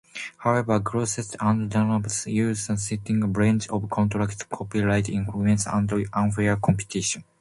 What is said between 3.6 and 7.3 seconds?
of contract, copyright infringement, and unfair competition".